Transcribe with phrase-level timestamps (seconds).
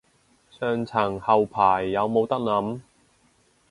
[0.49, 2.81] 上層後排有冇得諗